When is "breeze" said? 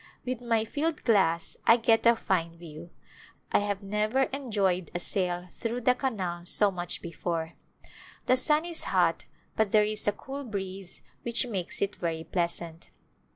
10.43-11.03